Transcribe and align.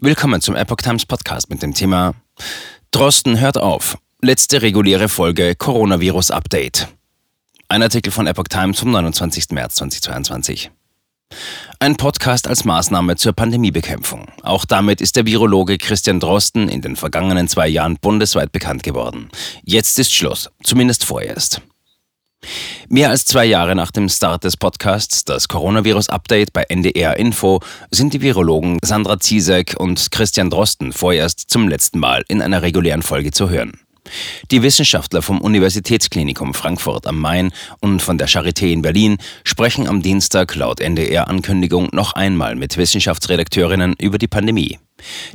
Willkommen 0.00 0.40
zum 0.40 0.54
Epoch 0.54 0.76
Times 0.76 1.06
Podcast 1.06 1.50
mit 1.50 1.60
dem 1.60 1.74
Thema 1.74 2.14
Drosten 2.92 3.40
hört 3.40 3.58
auf. 3.58 3.98
Letzte 4.22 4.62
reguläre 4.62 5.08
Folge 5.08 5.56
Coronavirus 5.56 6.30
Update. 6.30 6.86
Ein 7.66 7.82
Artikel 7.82 8.12
von 8.12 8.28
Epoch 8.28 8.46
Times 8.48 8.78
vom 8.78 8.92
29. 8.92 9.50
März 9.50 9.74
2022. 9.74 10.70
Ein 11.80 11.96
Podcast 11.96 12.46
als 12.46 12.64
Maßnahme 12.64 13.16
zur 13.16 13.32
Pandemiebekämpfung. 13.32 14.28
Auch 14.44 14.64
damit 14.64 15.00
ist 15.00 15.16
der 15.16 15.26
Virologe 15.26 15.78
Christian 15.78 16.20
Drosten 16.20 16.68
in 16.68 16.80
den 16.80 16.94
vergangenen 16.94 17.48
zwei 17.48 17.66
Jahren 17.66 17.96
bundesweit 18.00 18.52
bekannt 18.52 18.84
geworden. 18.84 19.30
Jetzt 19.64 19.98
ist 19.98 20.14
Schluss, 20.14 20.48
zumindest 20.62 21.04
vorerst. 21.04 21.60
Mehr 22.88 23.10
als 23.10 23.26
zwei 23.26 23.44
Jahre 23.44 23.74
nach 23.74 23.90
dem 23.90 24.08
Start 24.08 24.44
des 24.44 24.56
Podcasts, 24.56 25.24
das 25.24 25.48
Coronavirus-Update 25.48 26.52
bei 26.52 26.62
NDR 26.62 27.16
Info, 27.16 27.60
sind 27.90 28.14
die 28.14 28.22
Virologen 28.22 28.78
Sandra 28.82 29.18
Ziesek 29.18 29.74
und 29.78 30.10
Christian 30.10 30.50
Drosten 30.50 30.92
vorerst 30.92 31.50
zum 31.50 31.68
letzten 31.68 31.98
Mal 31.98 32.24
in 32.28 32.42
einer 32.42 32.62
regulären 32.62 33.02
Folge 33.02 33.30
zu 33.30 33.50
hören. 33.50 33.72
Die 34.50 34.62
Wissenschaftler 34.62 35.22
vom 35.22 35.40
Universitätsklinikum 35.40 36.54
Frankfurt 36.54 37.06
am 37.06 37.18
Main 37.18 37.52
und 37.80 38.00
von 38.00 38.18
der 38.18 38.28
Charité 38.28 38.72
in 38.72 38.82
Berlin 38.82 39.18
sprechen 39.44 39.86
am 39.86 40.02
Dienstag 40.02 40.54
laut 40.54 40.80
NDR-Ankündigung 40.80 41.88
noch 41.92 42.14
einmal 42.14 42.54
mit 42.54 42.76
Wissenschaftsredakteurinnen 42.76 43.94
über 44.00 44.18
die 44.18 44.28
Pandemie. 44.28 44.78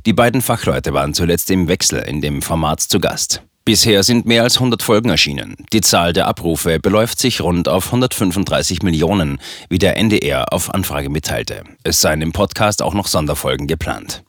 Die 0.05 0.13
beiden 0.13 0.41
Fachleute 0.41 0.93
waren 0.93 1.13
zuletzt 1.13 1.52
im 1.52 1.68
Wechsel 1.68 1.99
in 1.99 2.21
dem 2.21 2.41
Format 2.41 2.82
zu 2.82 2.99
Gast. 2.99 3.43
Bisher 3.66 4.03
sind 4.03 4.26
mehr 4.26 4.44
als 4.44 4.58
100 4.58 4.84
Folgen 4.84 5.09
erschienen. 5.09 5.55
Die 5.71 5.80
Zahl 5.80 6.12
der 6.12 6.27
Abrufe 6.27 6.80
beläuft 6.80 7.17
sich 7.17 7.40
rund 7.40 7.70
auf 7.70 7.85
135 7.85 8.84
Millionen, 8.84 9.40
wie 9.70 9.80
der 9.80 9.95
NDR 9.95 10.52
auf 10.52 10.73
Anfrage 10.73 11.09
mitteilte. 11.09 11.63
Es 11.84 12.02
seien 12.02 12.21
im 12.21 12.34
Podcast 12.34 12.81
auch 12.81 12.94
noch 12.94 13.07
Sonderfolgen 13.07 13.68
geplant. 13.68 14.23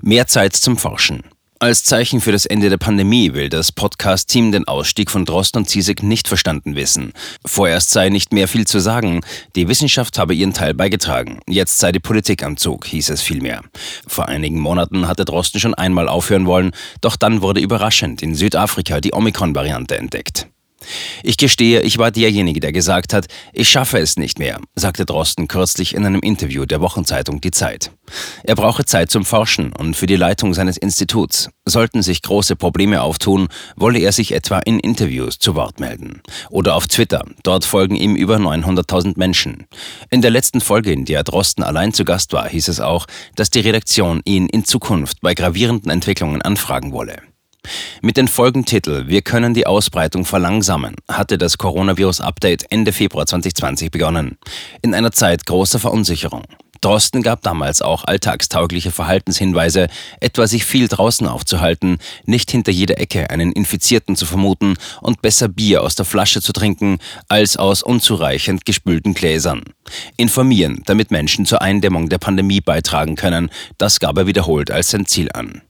Mehr 0.00 0.28
Zeit 0.28 0.54
zum 0.54 0.76
Forschen. 0.76 1.24
Als 1.62 1.84
Zeichen 1.84 2.22
für 2.22 2.32
das 2.32 2.46
Ende 2.46 2.70
der 2.70 2.78
Pandemie 2.78 3.34
will 3.34 3.50
das 3.50 3.70
Podcast-Team 3.70 4.50
den 4.50 4.66
Ausstieg 4.66 5.10
von 5.10 5.26
Drosten 5.26 5.58
und 5.58 5.66
Ziesek 5.68 6.02
nicht 6.02 6.26
verstanden 6.26 6.74
wissen. 6.74 7.12
Vorerst 7.44 7.90
sei 7.90 8.08
nicht 8.08 8.32
mehr 8.32 8.48
viel 8.48 8.66
zu 8.66 8.78
sagen. 8.78 9.20
Die 9.56 9.68
Wissenschaft 9.68 10.18
habe 10.18 10.34
ihren 10.34 10.54
Teil 10.54 10.72
beigetragen. 10.72 11.40
Jetzt 11.46 11.78
sei 11.78 11.92
die 11.92 12.00
Politik 12.00 12.42
am 12.44 12.56
Zug, 12.56 12.86
hieß 12.86 13.10
es 13.10 13.20
vielmehr. 13.20 13.60
Vor 14.06 14.26
einigen 14.26 14.58
Monaten 14.58 15.06
hatte 15.06 15.26
Drosten 15.26 15.60
schon 15.60 15.74
einmal 15.74 16.08
aufhören 16.08 16.46
wollen, 16.46 16.70
doch 17.02 17.16
dann 17.16 17.42
wurde 17.42 17.60
überraschend 17.60 18.22
in 18.22 18.34
Südafrika 18.34 19.02
die 19.02 19.12
Omikron-Variante 19.12 19.98
entdeckt. 19.98 20.49
Ich 21.22 21.36
gestehe, 21.36 21.82
ich 21.82 21.98
war 21.98 22.10
derjenige, 22.10 22.60
der 22.60 22.72
gesagt 22.72 23.12
hat, 23.12 23.26
ich 23.52 23.68
schaffe 23.68 23.98
es 23.98 24.16
nicht 24.16 24.38
mehr, 24.38 24.60
sagte 24.74 25.04
Drosten 25.04 25.48
kürzlich 25.48 25.94
in 25.94 26.06
einem 26.06 26.20
Interview 26.20 26.64
der 26.64 26.80
Wochenzeitung 26.80 27.40
Die 27.40 27.50
Zeit. 27.50 27.90
Er 28.42 28.54
brauche 28.54 28.84
Zeit 28.84 29.10
zum 29.10 29.24
Forschen 29.24 29.72
und 29.72 29.94
für 29.94 30.06
die 30.06 30.16
Leitung 30.16 30.54
seines 30.54 30.76
Instituts. 30.76 31.50
Sollten 31.64 32.02
sich 32.02 32.22
große 32.22 32.56
Probleme 32.56 33.02
auftun, 33.02 33.48
wolle 33.76 34.00
er 34.00 34.12
sich 34.12 34.32
etwa 34.32 34.58
in 34.58 34.80
Interviews 34.80 35.38
zu 35.38 35.54
Wort 35.54 35.78
melden. 35.78 36.22
Oder 36.48 36.74
auf 36.74 36.88
Twitter, 36.88 37.24
dort 37.42 37.64
folgen 37.64 37.94
ihm 37.94 38.16
über 38.16 38.36
900.000 38.36 39.14
Menschen. 39.16 39.66
In 40.10 40.22
der 40.22 40.30
letzten 40.30 40.60
Folge, 40.60 40.92
in 40.92 41.04
der 41.04 41.22
Drosten 41.22 41.62
allein 41.62 41.92
zu 41.92 42.04
Gast 42.04 42.32
war, 42.32 42.48
hieß 42.48 42.68
es 42.68 42.80
auch, 42.80 43.06
dass 43.36 43.50
die 43.50 43.60
Redaktion 43.60 44.20
ihn 44.24 44.46
in 44.48 44.64
Zukunft 44.64 45.20
bei 45.20 45.34
gravierenden 45.34 45.90
Entwicklungen 45.90 46.42
anfragen 46.42 46.92
wolle. 46.92 47.29
Mit 48.02 48.16
den 48.16 48.28
Folgentitel 48.28 49.08
Wir 49.08 49.22
können 49.22 49.54
die 49.54 49.66
Ausbreitung 49.66 50.24
verlangsamen 50.24 50.96
hatte 51.08 51.38
das 51.38 51.58
Coronavirus-Update 51.58 52.70
Ende 52.70 52.92
Februar 52.92 53.26
2020 53.26 53.90
begonnen. 53.90 54.38
In 54.82 54.94
einer 54.94 55.12
Zeit 55.12 55.46
großer 55.46 55.78
Verunsicherung. 55.78 56.44
Drosten 56.80 57.22
gab 57.22 57.42
damals 57.42 57.82
auch 57.82 58.04
alltagstaugliche 58.04 58.90
Verhaltenshinweise, 58.90 59.88
etwa 60.20 60.46
sich 60.46 60.64
viel 60.64 60.88
draußen 60.88 61.26
aufzuhalten, 61.26 61.98
nicht 62.24 62.50
hinter 62.50 62.72
jeder 62.72 62.98
Ecke 62.98 63.28
einen 63.28 63.52
Infizierten 63.52 64.16
zu 64.16 64.24
vermuten 64.24 64.76
und 65.02 65.20
besser 65.20 65.48
Bier 65.48 65.82
aus 65.82 65.94
der 65.94 66.06
Flasche 66.06 66.40
zu 66.40 66.52
trinken 66.52 66.98
als 67.28 67.58
aus 67.58 67.82
unzureichend 67.82 68.64
gespülten 68.64 69.12
Gläsern. 69.12 69.62
Informieren, 70.16 70.82
damit 70.86 71.10
Menschen 71.10 71.44
zur 71.44 71.60
Eindämmung 71.60 72.08
der 72.08 72.18
Pandemie 72.18 72.62
beitragen 72.62 73.14
können, 73.14 73.50
das 73.76 74.00
gab 74.00 74.16
er 74.16 74.26
wiederholt 74.26 74.70
als 74.70 74.90
sein 74.90 75.04
Ziel 75.04 75.30
an. 75.32 75.60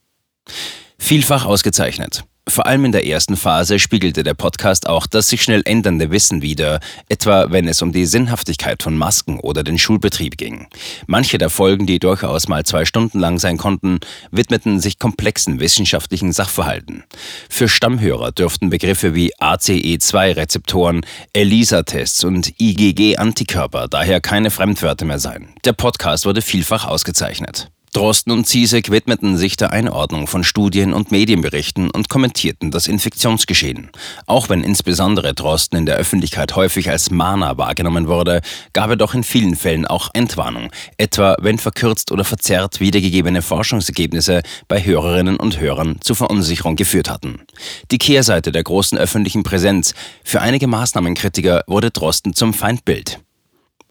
Vielfach 1.00 1.44
ausgezeichnet. 1.44 2.24
Vor 2.46 2.66
allem 2.66 2.84
in 2.84 2.92
der 2.92 3.06
ersten 3.06 3.36
Phase 3.36 3.78
spiegelte 3.78 4.22
der 4.22 4.34
Podcast 4.34 4.88
auch 4.88 5.06
das 5.06 5.28
sich 5.28 5.42
schnell 5.42 5.62
ändernde 5.64 6.10
Wissen 6.10 6.42
wider, 6.42 6.78
etwa 7.08 7.50
wenn 7.50 7.66
es 7.66 7.82
um 7.82 7.90
die 7.90 8.06
Sinnhaftigkeit 8.06 8.82
von 8.82 8.96
Masken 8.96 9.40
oder 9.40 9.64
den 9.64 9.78
Schulbetrieb 9.78 10.36
ging. 10.36 10.68
Manche 11.06 11.38
der 11.38 11.50
Folgen, 11.50 11.86
die 11.86 11.98
durchaus 11.98 12.48
mal 12.48 12.64
zwei 12.64 12.84
Stunden 12.84 13.18
lang 13.18 13.38
sein 13.38 13.56
konnten, 13.56 13.98
widmeten 14.30 14.78
sich 14.78 14.98
komplexen 14.98 15.58
wissenschaftlichen 15.58 16.32
Sachverhalten. 16.32 17.04
Für 17.48 17.68
Stammhörer 17.68 18.30
dürften 18.30 18.70
Begriffe 18.70 19.14
wie 19.14 19.34
ACE2-Rezeptoren, 19.36 21.00
ELISA-Tests 21.32 22.24
und 22.24 22.52
IgG-Antikörper 22.60 23.88
daher 23.88 24.20
keine 24.20 24.50
Fremdwörter 24.50 25.06
mehr 25.06 25.18
sein. 25.18 25.54
Der 25.64 25.72
Podcast 25.72 26.26
wurde 26.26 26.42
vielfach 26.42 26.86
ausgezeichnet. 26.86 27.70
Drosten 27.92 28.32
und 28.32 28.46
Ziesek 28.46 28.90
widmeten 28.90 29.36
sich 29.36 29.56
der 29.56 29.72
Einordnung 29.72 30.28
von 30.28 30.44
Studien 30.44 30.92
und 30.92 31.10
Medienberichten 31.10 31.90
und 31.90 32.08
kommentierten 32.08 32.70
das 32.70 32.86
Infektionsgeschehen. 32.86 33.90
Auch 34.26 34.48
wenn 34.48 34.62
insbesondere 34.62 35.34
Drosten 35.34 35.76
in 35.76 35.86
der 35.86 35.96
Öffentlichkeit 35.96 36.54
häufig 36.54 36.88
als 36.88 37.10
Mahner 37.10 37.58
wahrgenommen 37.58 38.06
wurde, 38.06 38.42
gab 38.72 38.90
er 38.90 38.96
doch 38.96 39.14
in 39.14 39.24
vielen 39.24 39.56
Fällen 39.56 39.86
auch 39.86 40.10
Entwarnung, 40.14 40.70
etwa 40.98 41.36
wenn 41.40 41.58
verkürzt 41.58 42.12
oder 42.12 42.24
verzerrt 42.24 42.78
wiedergegebene 42.78 43.42
Forschungsergebnisse 43.42 44.42
bei 44.68 44.84
Hörerinnen 44.84 45.36
und 45.36 45.58
Hörern 45.58 45.98
zu 46.00 46.14
Verunsicherung 46.14 46.76
geführt 46.76 47.10
hatten. 47.10 47.42
Die 47.90 47.98
Kehrseite 47.98 48.52
der 48.52 48.62
großen 48.62 48.98
öffentlichen 48.98 49.42
Präsenz. 49.42 49.94
Für 50.22 50.40
einige 50.40 50.68
Maßnahmenkritiker 50.68 51.64
wurde 51.66 51.90
Drosten 51.90 52.34
zum 52.34 52.54
Feindbild. 52.54 53.20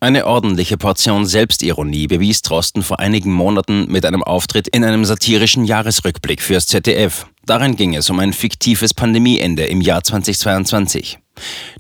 Eine 0.01 0.27
ordentliche 0.27 0.77
Portion 0.77 1.25
Selbstironie 1.25 2.07
bewies 2.07 2.41
Drosten 2.41 2.83
vor 2.83 3.01
einigen 3.01 3.33
Monaten 3.33 3.91
mit 3.91 4.05
einem 4.05 4.23
Auftritt 4.23 4.69
in 4.69 4.85
einem 4.85 5.03
satirischen 5.03 5.65
Jahresrückblick 5.65 6.41
fürs 6.41 6.67
ZDF. 6.67 7.25
Darin 7.45 7.75
ging 7.75 7.95
es 7.95 8.09
um 8.09 8.17
ein 8.19 8.31
fiktives 8.31 8.93
Pandemieende 8.93 9.65
im 9.65 9.81
Jahr 9.81 10.01
2022. 10.01 11.19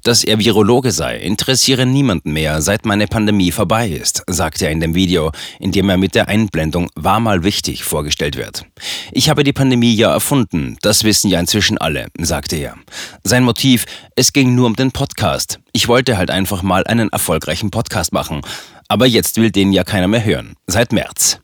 Dass 0.03 0.23
er 0.23 0.39
Virologe 0.39 0.91
sei, 0.91 1.17
interessiere 1.17 1.85
niemanden 1.85 2.31
mehr, 2.31 2.61
seit 2.61 2.85
meine 2.85 3.07
Pandemie 3.07 3.51
vorbei 3.51 3.89
ist, 3.89 4.23
sagte 4.27 4.65
er 4.65 4.71
in 4.71 4.79
dem 4.79 4.95
Video, 4.95 5.31
in 5.59 5.71
dem 5.71 5.89
er 5.89 5.97
mit 5.97 6.15
der 6.15 6.27
Einblendung 6.27 6.89
war 6.95 7.19
mal 7.19 7.43
wichtig 7.43 7.83
vorgestellt 7.83 8.37
wird. 8.37 8.65
Ich 9.11 9.29
habe 9.29 9.43
die 9.43 9.53
Pandemie 9.53 9.93
ja 9.93 10.11
erfunden, 10.11 10.77
das 10.81 11.03
wissen 11.03 11.29
ja 11.29 11.39
inzwischen 11.39 11.77
alle, 11.77 12.07
sagte 12.19 12.55
er. 12.55 12.75
Sein 13.23 13.43
Motiv, 13.43 13.85
es 14.15 14.33
ging 14.33 14.55
nur 14.55 14.67
um 14.67 14.75
den 14.75 14.91
Podcast. 14.91 15.59
Ich 15.73 15.87
wollte 15.87 16.17
halt 16.17 16.31
einfach 16.31 16.63
mal 16.63 16.85
einen 16.85 17.09
erfolgreichen 17.09 17.71
Podcast 17.71 18.13
machen. 18.13 18.41
Aber 18.87 19.05
jetzt 19.05 19.37
will 19.37 19.51
den 19.51 19.71
ja 19.71 19.83
keiner 19.83 20.07
mehr 20.07 20.25
hören. 20.25 20.55
Seit 20.65 20.91
März. 20.91 21.39